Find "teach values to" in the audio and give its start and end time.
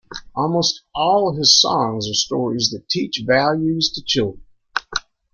2.89-4.01